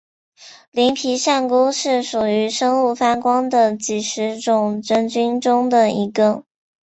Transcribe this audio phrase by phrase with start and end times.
[0.71, 6.43] 鳞皮扇菇是属于生物发光的几十种真菌中的一个。